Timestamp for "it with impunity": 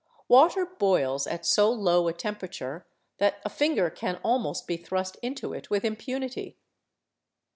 5.53-6.57